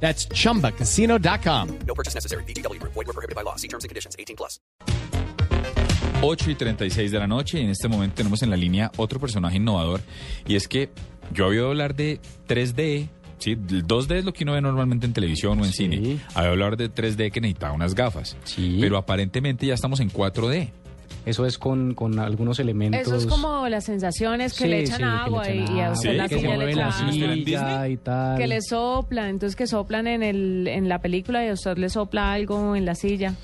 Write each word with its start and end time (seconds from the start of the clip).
That's 0.00 0.28
chumbacasino.com. 0.28 1.68
No 1.86 1.94
purchase 1.94 2.14
necessary. 2.14 2.44
BGW. 2.44 2.78
Void 2.82 2.94
were 3.06 3.12
prohibited 3.12 3.34
by 3.34 3.42
law. 3.42 3.56
See 3.56 3.68
terms 3.68 3.84
and 3.84 3.88
conditions. 3.90 4.14
18 4.18 4.36
plus. 4.36 4.60
8 6.22 6.50
y 6.50 6.54
36 6.54 7.10
de 7.12 7.18
la 7.18 7.26
noche 7.26 7.58
y 7.60 7.64
en 7.64 7.70
este 7.70 7.88
momento 7.88 8.14
tenemos 8.16 8.42
en 8.42 8.48
la 8.50 8.56
línea 8.56 8.90
otro 8.96 9.20
personaje 9.20 9.56
innovador 9.58 10.00
y 10.46 10.56
es 10.56 10.66
que 10.66 10.88
yo 11.32 11.44
había 11.46 11.60
oído 11.60 11.68
hablar 11.68 11.94
de 11.94 12.20
3D, 12.48 13.08
¿sí? 13.38 13.50
El 13.52 13.86
2D 13.86 14.16
es 14.16 14.24
lo 14.24 14.32
que 14.32 14.44
uno 14.44 14.54
ve 14.54 14.62
normalmente 14.62 15.04
en 15.06 15.12
televisión 15.12 15.60
o 15.60 15.64
en 15.66 15.72
cine. 15.72 16.18
Había 16.34 16.50
oído 16.52 16.64
hablar 16.64 16.76
de 16.78 16.90
3D 16.90 17.30
que 17.30 17.40
necesitaba 17.42 17.74
unas 17.74 17.94
gafas, 17.94 18.34
Sí. 18.44 18.78
pero 18.80 18.96
aparentemente 18.96 19.66
ya 19.66 19.74
estamos 19.74 20.00
en 20.00 20.08
4D. 20.10 20.70
Eso 21.26 21.44
es 21.44 21.58
con, 21.58 21.94
con 21.94 22.18
algunos 22.18 22.58
elementos. 22.60 23.00
Eso 23.02 23.16
es 23.16 23.26
como 23.26 23.68
las 23.68 23.84
sensaciones 23.84 24.52
que 24.54 24.64
Sí, 24.64 24.70
le 24.70 24.80
echan 24.80 24.96
sí, 24.96 25.02
que 25.02 25.04
le 25.04 25.10
agua 25.18 25.48
echan 25.48 25.76
y, 25.76 25.80
a 25.80 25.90
usted 25.90 26.10
Sí, 26.12 26.16
la 26.16 26.28
que 26.28 26.36
silla 26.36 26.48
mueve 26.54 26.66
le 26.66 26.74
la 26.76 27.88
y 27.88 27.96
tal. 27.98 28.38
que 28.38 28.46
le 28.46 28.62
soplan, 28.62 29.28
entonces 29.28 29.56
que 29.56 29.66
soplan 29.66 30.06
en 30.06 30.22
el 30.22 30.68
en 30.68 30.88
la 30.88 31.00
película 31.00 31.44
y 31.44 31.48
a 31.48 31.52
usted 31.52 31.76
le 31.78 31.88
sopla 31.90 32.32
algo 32.32 32.76
en 32.76 32.84
la 32.86 32.94
silla 32.94 33.34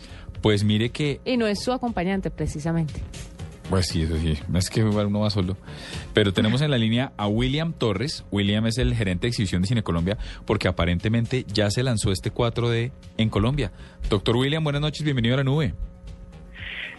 Pues 0.41 0.63
mire 0.65 0.91
que, 0.91 1.21
y 1.25 1.37
no 1.37 1.47
es 1.47 1.61
su 1.61 1.73
acompañante 1.73 2.31
precisamente. 2.31 2.95
pues 3.69 3.87
sí, 3.87 4.03
eso 4.03 4.17
sí, 4.17 4.39
es 4.55 4.71
que 4.71 4.81
igual 4.81 5.07
uno 5.07 5.21
va 5.21 5.31
solo. 5.31 5.57
Pero 6.15 6.33
tenemos 6.33 6.61
en 6.63 6.71
la 6.71 6.79
línea 6.79 7.13
a 7.17 7.27
William 7.27 7.73
Torres. 7.73 8.25
William 8.31 8.67
es 8.67 8.79
el 8.79 8.95
gerente 8.95 9.23
de 9.23 9.29
exhibición 9.31 9.63
de 9.63 9.69
Cine 9.69 9.83
Colombia 9.83 10.19
porque 10.45 10.69
aparentemente 10.69 11.45
ya 11.53 11.69
se 11.71 11.83
lanzó 11.83 12.13
este 12.13 12.33
4D 12.33 12.93
en 13.19 13.29
Colombia. 13.29 13.73
Doctor 14.09 14.37
William, 14.37 14.63
buenas 14.63 14.83
noches, 14.83 15.03
bienvenido 15.03 15.35
a 15.35 15.39
la 15.39 15.45
nube. 15.45 15.75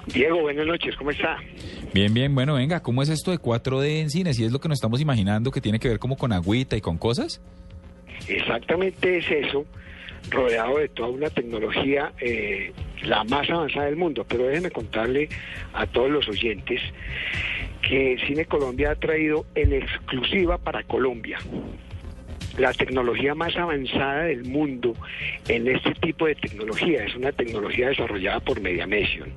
Diego, 0.08 0.42
buenas 0.42 0.66
noches, 0.66 0.96
¿cómo 0.98 1.12
está? 1.12 1.38
Bien, 1.94 2.14
bien, 2.14 2.36
bueno, 2.36 2.56
venga, 2.56 2.82
¿cómo 2.82 3.02
es 3.02 3.10
esto 3.10 3.32
de 3.32 3.38
4D 3.38 4.02
en 4.02 4.10
cine? 4.10 4.34
Si 4.34 4.44
es 4.44 4.52
lo 4.52 4.60
que 4.60 4.68
nos 4.68 4.78
estamos 4.78 5.00
imaginando 5.00 5.52
que 5.52 5.62
tiene 5.62 5.80
que 5.80 5.88
ver 5.88 6.00
como 6.00 6.18
con 6.18 6.34
agüita 6.34 6.76
y 6.76 6.82
con 6.82 6.98
cosas. 6.98 7.42
Exactamente 8.28 9.18
es 9.18 9.32
eso, 9.32 9.66
rodeado 10.30 10.78
de 10.78 10.90
toda 10.90 11.10
una 11.10 11.30
tecnología, 11.30 12.12
eh, 12.20 12.74
la 13.04 13.24
más 13.24 13.50
avanzada 13.50 13.86
del 13.86 13.96
mundo. 13.96 14.26
Pero 14.28 14.46
déjenme 14.46 14.72
contarle 14.72 15.30
a 15.74 15.86
todos 15.88 16.10
los 16.10 16.28
oyentes 16.28 16.82
que 17.82 18.18
Cine 18.28 18.46
Colombia 18.46 18.92
ha 18.92 18.96
traído 18.96 19.46
en 19.56 19.74
exclusiva 19.74 20.58
para 20.58 20.84
Colombia 20.84 21.40
la 22.58 22.74
tecnología 22.74 23.34
más 23.36 23.56
avanzada 23.56 24.24
del 24.24 24.44
mundo 24.46 24.94
en 25.48 25.68
este 25.68 25.94
tipo 25.96 26.26
de 26.28 26.36
tecnología. 26.36 27.06
Es 27.06 27.16
una 27.16 27.32
tecnología 27.32 27.90
desarrollada 27.90 28.40
por 28.40 28.62
Mediamesion, 28.62 29.32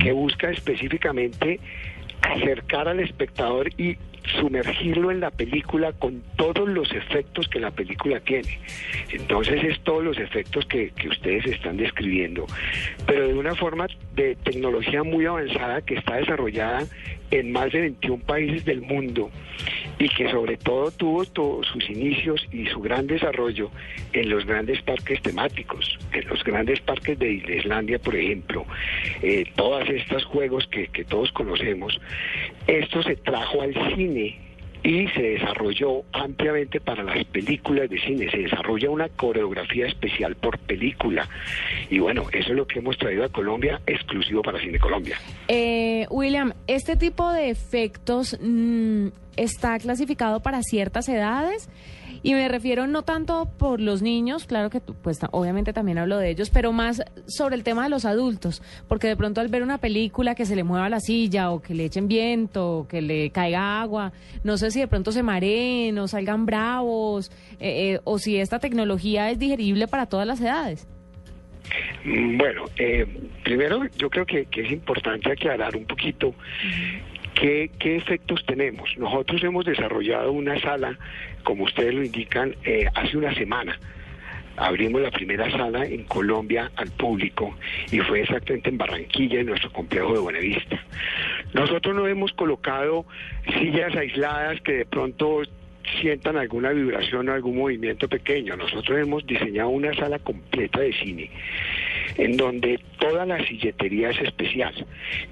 que 0.00 0.12
busca 0.12 0.50
específicamente 0.50 1.60
acercar 2.22 2.88
al 2.88 3.00
espectador 3.00 3.68
y 3.76 3.96
sumergirlo 4.40 5.10
en 5.10 5.20
la 5.20 5.30
película 5.30 5.92
con 5.92 6.22
todos 6.36 6.68
los 6.68 6.92
efectos 6.92 7.48
que 7.48 7.58
la 7.58 7.72
película 7.72 8.20
tiene. 8.20 8.60
Entonces 9.10 9.62
es 9.64 9.80
todos 9.80 10.04
los 10.04 10.18
efectos 10.18 10.64
que, 10.66 10.90
que 10.90 11.08
ustedes 11.08 11.46
están 11.46 11.76
describiendo, 11.76 12.46
pero 13.06 13.26
de 13.26 13.34
una 13.34 13.54
forma 13.56 13.88
de 14.14 14.36
tecnología 14.36 15.02
muy 15.02 15.26
avanzada 15.26 15.82
que 15.82 15.94
está 15.94 16.16
desarrollada 16.16 16.84
en 17.32 17.50
más 17.50 17.72
de 17.72 17.80
21 17.80 18.22
países 18.24 18.64
del 18.64 18.82
mundo 18.82 19.30
y 20.02 20.08
que 20.08 20.28
sobre 20.32 20.56
todo 20.56 20.90
tuvo 20.90 21.24
sus 21.62 21.88
inicios 21.88 22.44
y 22.50 22.66
su 22.66 22.80
gran 22.80 23.06
desarrollo 23.06 23.70
en 24.12 24.30
los 24.30 24.44
grandes 24.44 24.82
parques 24.82 25.22
temáticos, 25.22 25.96
en 26.12 26.26
los 26.26 26.42
grandes 26.42 26.80
parques 26.80 27.16
de 27.20 27.34
Islandia, 27.34 28.00
por 28.00 28.16
ejemplo, 28.16 28.66
eh, 29.22 29.44
todos 29.54 29.88
estos 29.88 30.24
juegos 30.24 30.66
que, 30.66 30.88
que 30.88 31.04
todos 31.04 31.30
conocemos, 31.30 32.00
esto 32.66 33.00
se 33.04 33.14
trajo 33.14 33.62
al 33.62 33.74
cine 33.94 34.40
y 34.82 35.06
se 35.08 35.22
desarrolló 35.22 36.02
ampliamente 36.12 36.80
para 36.80 37.02
las 37.02 37.24
películas 37.26 37.88
de 37.88 38.00
cine, 38.00 38.30
se 38.30 38.38
desarrolla 38.38 38.90
una 38.90 39.08
coreografía 39.08 39.86
especial 39.86 40.34
por 40.36 40.58
película. 40.58 41.28
Y 41.88 41.98
bueno, 41.98 42.24
eso 42.32 42.50
es 42.50 42.56
lo 42.56 42.66
que 42.66 42.80
hemos 42.80 42.98
traído 42.98 43.24
a 43.24 43.28
Colombia 43.28 43.80
exclusivo 43.86 44.42
para 44.42 44.60
Cine 44.60 44.78
Colombia. 44.78 45.16
Eh, 45.48 46.06
William, 46.10 46.52
este 46.66 46.96
tipo 46.96 47.32
de 47.32 47.50
efectos 47.50 48.36
mm, 48.40 49.08
está 49.36 49.78
clasificado 49.78 50.40
para 50.40 50.62
ciertas 50.62 51.08
edades 51.08 51.68
y 52.22 52.34
me 52.34 52.48
refiero 52.48 52.86
no 52.86 53.02
tanto 53.02 53.48
por 53.58 53.80
los 53.80 54.02
niños, 54.02 54.46
claro 54.46 54.70
que 54.70 54.80
pues 54.80 55.18
obviamente 55.30 55.72
también 55.72 55.98
hablo 55.98 56.18
de 56.18 56.30
ellos, 56.30 56.50
pero 56.50 56.72
más 56.72 57.02
sobre 57.26 57.56
el 57.56 57.64
tema 57.64 57.84
de 57.84 57.90
los 57.90 58.04
adultos, 58.04 58.62
porque 58.88 59.08
de 59.08 59.16
pronto 59.16 59.40
al 59.40 59.48
ver 59.48 59.62
una 59.62 59.78
película 59.78 60.34
que 60.34 60.46
se 60.46 60.56
le 60.56 60.64
mueva 60.64 60.88
la 60.88 61.00
silla 61.00 61.50
o 61.50 61.60
que 61.60 61.74
le 61.74 61.84
echen 61.86 62.08
viento 62.08 62.78
o 62.78 62.88
que 62.88 63.02
le 63.02 63.30
caiga 63.30 63.80
agua, 63.80 64.12
no 64.44 64.56
sé 64.56 64.70
si 64.70 64.80
de 64.80 64.88
pronto 64.88 65.12
se 65.12 65.22
mareen 65.22 65.98
o 65.98 66.08
salgan 66.08 66.46
bravos 66.46 67.30
eh, 67.60 67.94
eh, 67.94 68.00
o 68.04 68.18
si 68.18 68.36
esta 68.36 68.58
tecnología 68.58 69.30
es 69.30 69.38
digerible 69.38 69.88
para 69.88 70.06
todas 70.06 70.26
las 70.26 70.40
edades. 70.40 70.86
Mm, 72.04 72.38
Bueno, 72.38 72.64
eh, 72.76 73.06
primero 73.44 73.84
yo 73.96 74.10
creo 74.10 74.26
que, 74.26 74.46
que 74.46 74.62
es 74.62 74.72
importante 74.72 75.32
aclarar 75.32 75.76
un 75.76 75.84
poquito 75.86 76.34
qué, 77.34 77.70
qué 77.78 77.96
efectos 77.96 78.44
tenemos. 78.46 78.90
Nosotros 78.96 79.42
hemos 79.44 79.64
desarrollado 79.64 80.32
una 80.32 80.60
sala, 80.60 80.98
como 81.42 81.64
ustedes 81.64 81.94
lo 81.94 82.04
indican, 82.04 82.54
eh, 82.64 82.86
hace 82.94 83.16
una 83.16 83.34
semana. 83.34 83.78
Abrimos 84.56 85.00
la 85.00 85.10
primera 85.10 85.50
sala 85.50 85.86
en 85.86 86.04
Colombia 86.04 86.70
al 86.76 86.90
público 86.90 87.56
y 87.90 88.00
fue 88.00 88.20
exactamente 88.20 88.68
en 88.68 88.78
Barranquilla, 88.78 89.40
en 89.40 89.46
nuestro 89.46 89.72
complejo 89.72 90.12
de 90.12 90.20
Buenavista. 90.20 90.78
Nosotros 91.54 91.94
no 91.94 92.06
hemos 92.06 92.32
colocado 92.32 93.06
sillas 93.58 93.96
aisladas 93.96 94.60
que 94.60 94.72
de 94.72 94.84
pronto 94.84 95.42
sientan 96.00 96.36
alguna 96.36 96.70
vibración 96.70 97.28
o 97.28 97.32
algún 97.32 97.56
movimiento 97.56 98.08
pequeño. 98.08 98.56
Nosotros 98.56 98.98
hemos 98.98 99.26
diseñado 99.26 99.70
una 99.70 99.94
sala 99.94 100.18
completa 100.18 100.80
de 100.80 100.92
cine 100.92 101.30
en 102.16 102.36
donde 102.36 102.78
toda 102.98 103.26
la 103.26 103.44
silletería 103.46 104.10
es 104.10 104.20
especial. 104.20 104.74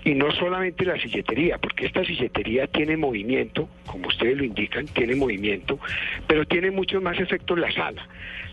Y 0.05 0.15
no 0.15 0.31
solamente 0.33 0.85
la 0.85 0.99
silletería, 1.01 1.59
porque 1.59 1.87
esta 1.87 2.05
silletería 2.05 2.67
tiene 2.67 2.97
movimiento, 2.97 3.69
como 3.87 4.09
ustedes 4.09 4.37
lo 4.37 4.45
indican, 4.45 4.87
tiene 4.87 5.15
movimiento, 5.15 5.79
pero 6.27 6.45
tiene 6.47 6.71
muchos 6.71 7.03
más 7.03 7.19
efectos 7.19 7.59
la 7.59 7.71
sala. 7.73 8.07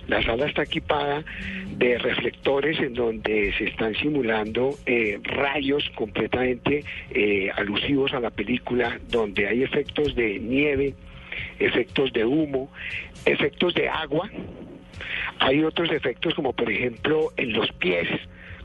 La 0.08 0.24
sala 0.24 0.46
está 0.46 0.64
equipada 0.64 1.24
de 1.78 1.98
reflectores 1.98 2.80
en 2.80 2.94
donde 2.94 3.54
se 3.58 3.66
están 3.66 3.94
simulando 3.96 4.76
eh, 4.86 5.20
rayos 5.24 5.90
completamente 5.96 6.86
eh, 7.12 7.50
alusivos 7.54 8.14
a 8.14 8.22
la 8.22 8.30
película, 8.30 9.00
donde 9.10 9.48
hay 9.48 9.64
efectos 9.64 10.16
de 10.16 10.40
nieve, 10.40 10.94
efectos 11.60 12.14
de 12.14 12.24
humo, 12.24 12.72
efectos 13.26 13.74
de 13.74 13.90
agua, 13.90 14.30
hay 15.40 15.64
otros 15.64 15.92
efectos 15.92 16.34
como 16.34 16.54
por 16.54 16.70
ejemplo 16.72 17.32
en 17.38 17.54
los 17.54 17.72
pies, 17.74 18.08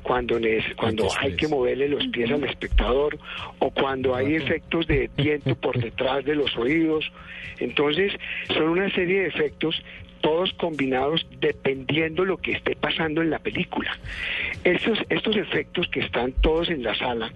cuando, 0.03 0.38
cuando 0.77 1.09
hay 1.21 1.37
que 1.37 1.47
moverle 1.47 1.88
los 1.88 2.06
pies 2.09 2.31
al 2.31 2.43
espectador 2.44 3.19
o 3.60 3.71
cuando 3.71 4.15
hay 4.15 4.34
efectos 4.34 4.87
de 4.87 5.09
viento 5.16 5.55
por 5.55 5.78
detrás 5.82 6.25
de 6.25 6.34
los 6.34 6.56
oídos. 6.56 7.11
Entonces 7.59 8.12
son 8.49 8.71
una 8.71 8.91
serie 8.91 9.21
de 9.21 9.27
efectos 9.28 9.81
todos 10.21 10.53
combinados 10.55 11.27
dependiendo 11.41 12.25
lo 12.25 12.37
que 12.37 12.53
esté 12.53 12.77
pasando 12.77 13.22
en 13.22 13.31
la 13.31 13.38
película. 13.38 13.99
Estos, 14.65 14.99
estos 15.09 15.37
efectos 15.37 15.88
que 15.88 16.00
están 16.00 16.32
todos 16.32 16.71
en 16.71 16.82
la 16.82 16.94
sala 16.94 17.32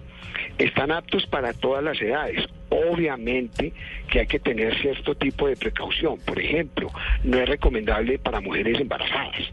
están 0.57 0.91
aptos 0.91 1.25
para 1.27 1.53
todas 1.53 1.83
las 1.83 2.01
edades. 2.01 2.45
Obviamente 2.69 3.73
que 4.09 4.19
hay 4.19 4.27
que 4.27 4.39
tener 4.39 4.77
cierto 4.79 5.15
tipo 5.15 5.47
de 5.47 5.55
precaución. 5.55 6.17
Por 6.25 6.39
ejemplo, 6.39 6.91
no 7.23 7.37
es 7.37 7.47
recomendable 7.47 8.19
para 8.19 8.41
mujeres 8.41 8.79
embarazadas. 8.79 9.51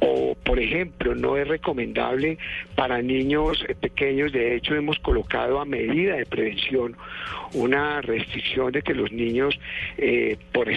O, 0.00 0.36
por 0.44 0.60
ejemplo, 0.60 1.14
no 1.14 1.36
es 1.36 1.48
recomendable 1.48 2.38
para 2.74 3.02
niños 3.02 3.64
eh, 3.68 3.74
pequeños. 3.74 4.32
De 4.32 4.54
hecho, 4.56 4.74
hemos 4.74 4.98
colocado 5.00 5.60
a 5.60 5.64
medida 5.64 6.16
de 6.16 6.26
prevención 6.26 6.96
una 7.52 8.00
restricción 8.02 8.72
de 8.72 8.82
que 8.82 8.94
los 8.94 9.10
niños, 9.12 9.58
eh, 9.98 10.36
por 10.52 10.68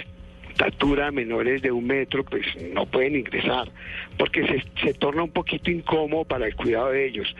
estatura 0.60 1.10
menores 1.10 1.62
de 1.62 1.70
un 1.72 1.86
metro, 1.86 2.24
pues 2.24 2.42
no 2.74 2.86
pueden 2.86 3.16
ingresar, 3.16 3.70
porque 4.18 4.46
se, 4.46 4.64
se 4.84 4.94
torna 4.94 5.22
un 5.22 5.30
poquito 5.30 5.70
incómodo 5.70 6.24
para 6.24 6.46
el 6.46 6.54
cuidado 6.54 6.90
de 6.90 7.06
ellos. 7.08 7.34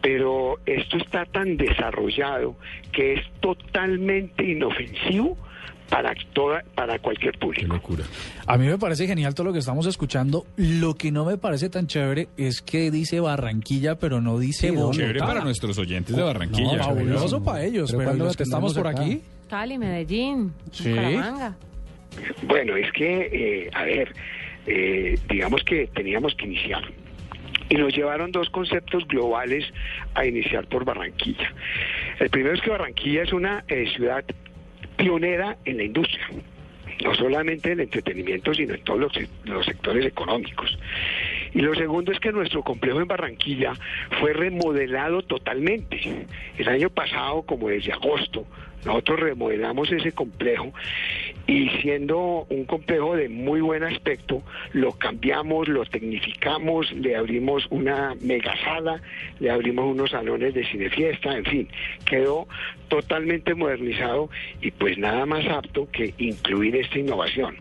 Pero 0.00 0.58
esto 0.66 0.96
está 0.96 1.24
tan 1.24 1.56
desarrollado 1.56 2.56
que 2.92 3.14
es 3.14 3.20
totalmente 3.40 4.44
inofensivo 4.44 5.36
para 5.88 6.14
toda, 6.32 6.64
para 6.74 6.98
cualquier 6.98 7.32
Qué 7.32 7.38
público. 7.38 7.74
locura. 7.74 8.04
A 8.46 8.56
mí 8.56 8.66
me 8.66 8.78
parece 8.78 9.06
genial 9.06 9.34
todo 9.34 9.46
lo 9.48 9.52
que 9.52 9.58
estamos 9.60 9.86
escuchando. 9.86 10.46
Lo 10.56 10.94
que 10.94 11.12
no 11.12 11.24
me 11.24 11.36
parece 11.38 11.68
tan 11.68 11.86
chévere 11.86 12.28
es 12.36 12.62
que 12.62 12.90
dice 12.90 13.20
Barranquilla, 13.20 13.96
pero 13.96 14.20
no 14.20 14.38
dice 14.38 14.70
Sí, 14.70 14.74
Bogotá. 14.74 14.96
Chévere 14.98 15.20
para 15.20 15.40
nuestros 15.44 15.78
oyentes 15.78 16.16
de 16.16 16.22
Barranquilla. 16.22 16.78
No, 16.78 16.84
fabuloso 16.84 17.42
para 17.44 17.64
ellos, 17.64 17.90
Pero 17.90 17.98
pero, 17.98 18.08
¿cuándo 18.10 18.24
los 18.24 18.32
lo 18.34 18.36
que 18.38 18.42
estamos 18.42 18.74
por 18.74 18.86
aquí. 18.88 19.20
Cali, 19.48 19.78
Medellín, 19.78 20.52
Sí. 20.72 20.88
Bucaramanga. 20.88 21.56
Bueno, 22.42 22.76
es 22.76 22.90
que, 22.92 23.28
eh, 23.32 23.70
a 23.72 23.84
ver, 23.84 24.14
eh, 24.66 25.18
digamos 25.28 25.62
que 25.64 25.86
teníamos 25.88 26.34
que 26.34 26.46
iniciar. 26.46 26.82
Y 27.68 27.76
nos 27.76 27.94
llevaron 27.96 28.30
dos 28.30 28.50
conceptos 28.50 29.06
globales 29.08 29.64
a 30.14 30.26
iniciar 30.26 30.66
por 30.68 30.84
Barranquilla. 30.84 31.52
El 32.20 32.30
primero 32.30 32.54
es 32.54 32.60
que 32.60 32.70
Barranquilla 32.70 33.22
es 33.22 33.32
una 33.32 33.64
eh, 33.68 33.86
ciudad 33.94 34.24
pionera 34.96 35.56
en 35.64 35.78
la 35.78 35.84
industria, 35.84 36.28
no 37.02 37.14
solamente 37.14 37.72
en 37.72 37.80
el 37.80 37.84
entretenimiento, 37.86 38.52
sino 38.54 38.74
en 38.74 38.84
todos 38.84 39.00
los, 39.00 39.12
se- 39.12 39.28
los 39.44 39.64
sectores 39.66 40.04
económicos. 40.06 40.78
Y 41.54 41.60
lo 41.60 41.74
segundo 41.74 42.10
es 42.10 42.18
que 42.18 42.32
nuestro 42.32 42.62
complejo 42.62 43.00
en 43.00 43.06
Barranquilla 43.06 43.74
fue 44.20 44.32
remodelado 44.32 45.22
totalmente. 45.22 46.26
El 46.58 46.68
año 46.68 46.90
pasado, 46.90 47.42
como 47.42 47.68
desde 47.68 47.92
agosto, 47.92 48.44
nosotros 48.84 49.20
remodelamos 49.20 49.90
ese 49.90 50.12
complejo 50.12 50.72
y 51.46 51.68
siendo 51.80 52.46
un 52.50 52.64
complejo 52.64 53.16
de 53.16 53.28
muy 53.28 53.60
buen 53.60 53.82
aspecto, 53.82 54.42
lo 54.72 54.92
cambiamos, 54.92 55.68
lo 55.68 55.84
tecnificamos, 55.86 56.92
le 56.92 57.16
abrimos 57.16 57.66
una 57.70 58.14
mega 58.20 58.54
sala, 58.62 59.00
le 59.40 59.50
abrimos 59.50 59.86
unos 59.86 60.10
salones 60.10 60.54
de 60.54 60.66
cinefiesta, 60.66 61.36
en 61.36 61.44
fin, 61.44 61.68
quedó 62.04 62.46
totalmente 62.88 63.54
modernizado 63.54 64.28
y 64.60 64.70
pues 64.70 64.98
nada 64.98 65.24
más 65.24 65.46
apto 65.46 65.88
que 65.90 66.12
incluir 66.18 66.76
esta 66.76 66.98
innovación. 66.98 67.56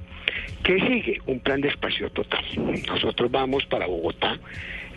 ¿Qué 0.63 0.79
sigue? 0.79 1.19
Un 1.25 1.39
plan 1.39 1.59
de 1.59 1.67
espacio 1.67 2.09
total. 2.11 2.43
Nosotros 2.87 3.29
vamos 3.29 3.65
para 3.65 3.85
Bogotá 3.85 4.39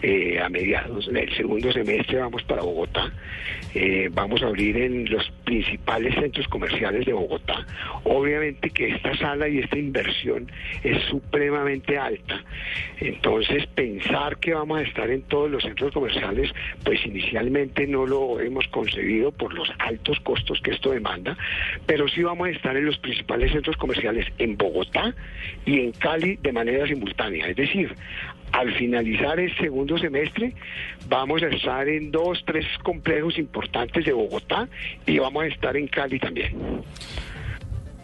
eh, 0.03 0.41
a 0.41 0.49
mediados 0.49 1.07
del 1.07 1.35
segundo 1.37 1.73
semestre, 1.73 2.19
vamos 2.19 2.43
para 2.45 2.63
Bogotá. 2.63 3.13
Eh, 3.75 4.09
vamos 4.13 4.43
a 4.43 4.47
abrir 4.47 4.77
en 4.77 5.11
los 5.11 5.31
principales 5.45 6.15
centros 6.15 6.49
comerciales 6.49 7.05
de 7.05 7.13
Bogotá. 7.13 7.67
Obviamente 8.05 8.71
que 8.71 8.89
esta 8.89 9.17
sala 9.17 9.49
y 9.49 9.59
esta 9.59 9.79
inversión 9.79 10.51
es 10.83 11.03
supremamente 11.05 11.99
alta. 11.99 12.43
Entonces, 13.01 13.67
pensar 13.69 14.39
que 14.39 14.55
vamos 14.55 14.79
a 14.79 14.83
estar 14.83 15.11
en 15.11 15.23
todos 15.23 15.51
los 15.51 15.63
centros 15.63 15.93
comerciales, 15.93 16.51
pues 16.85 17.05
inicialmente 17.05 17.87
no 17.87 18.07
lo 18.07 18.41
hemos 18.41 18.67
concebido 18.69 19.33
por 19.33 19.53
los 19.55 19.71
altos 19.79 20.21
costos 20.21 20.61
que 20.63 20.71
esto 20.71 20.91
demanda, 20.91 21.37
pero 21.87 22.09
sí 22.09 22.23
vamos 22.23 22.49
a 22.49 22.51
estar 22.51 22.77
en 22.77 22.87
los 22.87 22.99
principales 22.99 23.53
centros 23.53 23.77
comerciales 23.77 24.27
en 24.39 24.57
Bogotá 24.57 25.15
y 25.65 25.81
en 25.81 25.93
Cali 25.93 26.37
de 26.37 26.53
manera 26.53 26.87
simultánea. 26.87 27.49
Es 27.49 27.57
decir, 27.57 27.95
al 28.53 28.75
finalizar 28.75 29.39
el 29.39 29.55
segundo 29.57 29.99
semestre, 29.99 30.55
vamos 31.09 31.43
a 31.43 31.49
estar 31.49 31.89
en 31.89 32.11
dos, 32.11 32.43
tres 32.47 32.67
complejos 32.83 33.39
importantes 33.39 34.05
de 34.05 34.13
Bogotá 34.13 34.69
y 35.07 35.19
vamos 35.19 35.45
a 35.45 35.47
estar 35.47 35.77
en 35.77 35.89
Cali 35.89 36.19
también. 36.19 36.83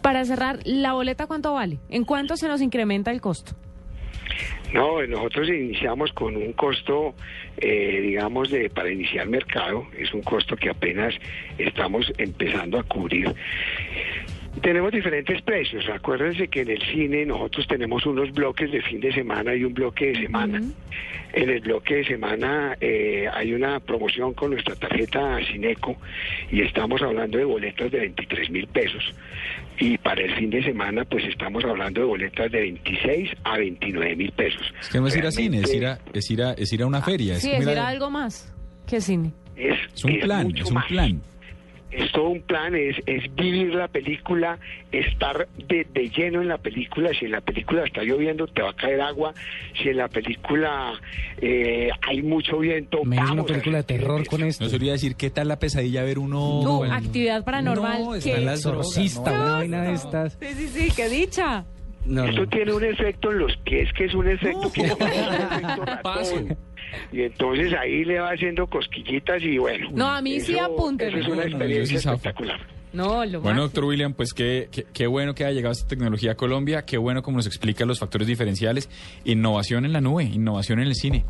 Para 0.01 0.25
cerrar, 0.25 0.59
¿la 0.65 0.93
boleta 0.93 1.27
cuánto 1.27 1.53
vale? 1.53 1.79
¿En 1.89 2.03
cuánto 2.03 2.35
se 2.35 2.47
nos 2.47 2.61
incrementa 2.61 3.11
el 3.11 3.21
costo? 3.21 3.53
No, 4.73 5.05
nosotros 5.05 5.47
iniciamos 5.49 6.11
con 6.13 6.35
un 6.35 6.51
costo, 6.53 7.13
eh, 7.57 7.99
digamos, 8.01 8.49
de 8.49 8.69
para 8.71 8.91
iniciar 8.91 9.27
mercado. 9.27 9.85
Es 9.97 10.13
un 10.13 10.23
costo 10.23 10.55
que 10.55 10.69
apenas 10.69 11.13
estamos 11.59 12.11
empezando 12.17 12.79
a 12.79 12.83
cubrir. 12.83 13.33
Tenemos 14.61 14.91
diferentes 14.91 15.41
precios. 15.41 15.83
Acuérdense 15.89 16.47
que 16.47 16.61
en 16.61 16.69
el 16.69 16.81
cine 16.91 17.25
nosotros 17.25 17.67
tenemos 17.67 18.05
unos 18.05 18.31
bloques 18.31 18.71
de 18.71 18.81
fin 18.83 18.99
de 19.01 19.11
semana 19.13 19.55
y 19.55 19.63
un 19.63 19.73
bloque 19.73 20.07
de 20.13 20.21
semana. 20.21 20.61
En 21.33 21.49
el 21.49 21.59
bloque 21.61 21.95
de 21.95 22.05
semana 22.05 22.77
eh, 22.79 23.27
hay 23.33 23.53
una 23.53 23.79
promoción 23.79 24.33
con 24.35 24.51
nuestra 24.51 24.75
tarjeta 24.75 25.39
Cineco 25.51 25.97
y 26.51 26.61
estamos 26.61 27.01
hablando 27.01 27.39
de 27.39 27.43
boletas 27.45 27.91
de 27.91 27.99
23 28.01 28.51
mil 28.51 28.67
pesos. 28.67 29.03
Y 29.79 29.97
para 29.97 30.21
el 30.21 30.31
fin 30.35 30.51
de 30.51 30.63
semana, 30.63 31.03
pues 31.03 31.25
estamos 31.25 31.65
hablando 31.65 32.01
de 32.01 32.05
boletas 32.05 32.51
de 32.51 32.59
26 32.61 33.31
a 33.43 33.57
29 33.57 34.15
mil 34.15 34.31
pesos. 34.33 34.71
Es 34.79 34.89
que 34.89 34.99
no 34.99 35.07
es 35.07 35.15
ir 35.15 35.25
a 35.25 35.31
cine, 35.31 35.61
es 35.61 35.73
ir 35.73 35.87
a, 35.87 35.99
es 36.13 36.29
ir 36.29 36.43
a, 36.43 36.53
es 36.53 36.71
ir 36.71 36.83
a 36.83 36.85
una 36.85 37.01
feria. 37.01 37.35
Sí, 37.35 37.49
como 37.49 37.61
es 37.63 37.67
ir 37.69 37.79
a- 37.79 37.87
algo 37.87 38.11
más 38.11 38.53
que 38.87 39.01
cine. 39.01 39.31
Es, 39.55 39.79
es 39.95 40.03
un 40.05 40.11
es 40.11 40.23
plan, 40.23 40.51
es 40.55 40.65
un 40.67 40.73
más. 40.75 40.85
plan. 40.85 41.21
Es 41.95 42.11
todo 42.11 42.29
un 42.29 42.41
plan, 42.41 42.73
es, 42.75 42.95
es 43.05 43.33
vivir 43.35 43.73
la 43.75 43.87
película, 43.87 44.57
estar 44.91 45.47
de, 45.67 45.85
de 45.93 46.09
lleno 46.09 46.41
en 46.41 46.47
la 46.47 46.57
película. 46.57 47.11
Si 47.17 47.25
en 47.25 47.31
la 47.31 47.41
película 47.41 47.83
está 47.83 48.01
lloviendo, 48.03 48.47
te 48.47 48.61
va 48.61 48.71
a 48.71 48.75
caer 48.75 49.01
agua. 49.01 49.33
Si 49.81 49.89
en 49.89 49.97
la 49.97 50.07
película 50.07 50.93
eh, 51.41 51.89
hay 52.07 52.21
mucho 52.21 52.57
viento, 52.59 53.03
Me 53.03 53.17
una 53.17 53.25
vamos 53.25 53.43
a 53.45 53.47
película 53.47 53.77
de 53.77 53.83
terror 53.83 54.25
con 54.27 54.43
esto. 54.43 54.63
No 54.63 54.69
se 54.69 54.75
olvida 54.77 54.93
decir 54.93 55.15
qué 55.15 55.29
tal 55.29 55.47
la 55.47 55.59
pesadilla 55.59 56.03
ver 56.03 56.19
uno. 56.19 56.61
No, 56.63 56.77
Bueno, 56.79 56.93
actividad 56.95 57.43
paranormal. 57.43 58.01
No, 58.03 58.13
las 58.13 58.23
drogas, 58.23 58.59
Exorcista, 58.59 59.31
no. 59.31 59.43
una 59.43 59.51
vaina 59.53 59.81
de 59.83 59.93
estas. 59.93 60.37
Sí, 60.41 60.47
sí, 60.55 60.67
sí, 60.67 60.93
qué 60.95 61.09
dicha. 61.09 61.65
No, 62.05 62.25
Esto 62.25 62.41
no. 62.41 62.49
tiene 62.49 62.73
un 62.73 62.83
efecto 62.83 63.31
en 63.31 63.37
los 63.39 63.55
pies 63.57 63.87
que 63.93 64.05
es 64.05 64.13
un 64.13 64.27
efecto 64.27 64.71
que 64.73 64.81
es 64.85 64.91
un 64.91 65.03
efecto 65.03 65.85
ratón. 65.85 66.57
Y 67.11 67.21
entonces 67.21 67.73
ahí 67.73 68.03
le 68.05 68.19
va 68.19 68.29
haciendo 68.31 68.67
cosquillitas 68.67 69.41
y 69.41 69.57
bueno. 69.57 69.89
No, 69.93 70.07
a 70.07 70.21
mí 70.21 70.39
sí 70.39 70.53
eso-. 70.53 70.91
Eso 70.99 71.17
es 71.17 71.27
una 71.27 71.35
No, 71.35 71.35
no, 71.35 71.43
yo 71.43 71.47
experiencia 71.57 71.99
sí 71.99 72.07
espectacular. 72.09 72.59
No, 72.93 73.05
lo 73.25 73.41
Bueno, 73.41 73.41
máximo. 73.41 73.61
doctor 73.63 73.85
William, 73.85 74.13
pues 74.13 74.33
qué, 74.33 74.69
qué, 74.71 74.85
qué 74.93 75.07
bueno 75.07 75.33
que 75.33 75.45
haya 75.45 75.55
llegado 75.55 75.71
esta 75.73 75.87
tecnología 75.87 76.33
a 76.33 76.35
Colombia, 76.35 76.85
qué 76.85 76.97
bueno 76.97 77.23
como 77.23 77.37
nos 77.37 77.47
explica 77.47 77.85
los 77.85 77.99
factores 77.99 78.27
diferenciales, 78.27 78.87
innovación 79.25 79.85
en 79.85 79.93
la 79.93 80.01
nube, 80.01 80.25
innovación 80.25 80.79
en 80.79 80.87
el 80.87 80.95
cine. 80.95 81.25